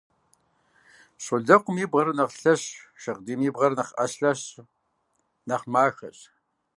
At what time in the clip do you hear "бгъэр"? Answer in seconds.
1.91-2.07, 3.53-3.73